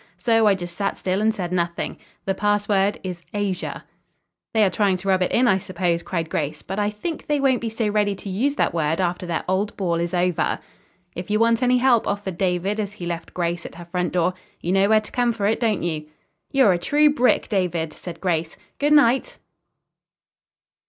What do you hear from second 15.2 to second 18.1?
for it, don't you?" "You're a true brick, David!"